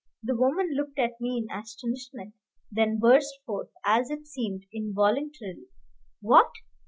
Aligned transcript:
The 0.23 0.35
woman 0.35 0.73
looked 0.73 0.97
at 0.97 1.21
me 1.21 1.37
in 1.47 1.55
astonishment, 1.55 2.33
then 2.71 2.97
burst 2.97 3.35
forth, 3.45 3.69
as 3.85 4.09
it 4.09 4.25
seemed, 4.25 4.65
involuntarily, 4.73 5.67
"What! 6.21 6.49